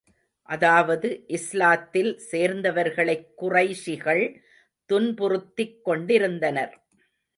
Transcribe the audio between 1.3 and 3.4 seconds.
இஸ்லாத்தில் சேர்ந்தவர்களைக்